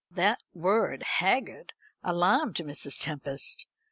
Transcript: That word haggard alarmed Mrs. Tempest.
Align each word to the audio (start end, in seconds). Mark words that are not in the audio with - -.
That 0.09 0.41
word 0.55 1.03
haggard 1.19 1.73
alarmed 2.01 2.55
Mrs. 2.55 2.99
Tempest. 2.99 3.67